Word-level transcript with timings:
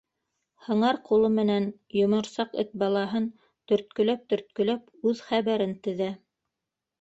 Һыңар 0.67 0.97
ҡулы 1.09 1.27
менән 1.33 1.67
йоморсаҡ 1.99 2.55
эт 2.63 2.71
балаһын 2.85 3.27
төрткөләп-төрткөләп 3.73 5.09
үҙ 5.13 5.23
хәбәрен 5.29 5.77
теҙә: 5.89 6.11